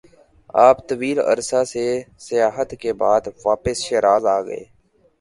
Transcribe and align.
آپ 0.67 0.77
طویل 0.89 1.19
عرصہ 1.21 1.63
سے 1.73 1.85
سیاحت 2.19 2.69
کے 2.81 2.93
بعدواپس 3.01 3.77
شیراز 3.85 4.25
آگئے- 4.37 4.69